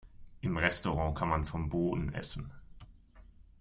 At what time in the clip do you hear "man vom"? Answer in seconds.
1.29-1.69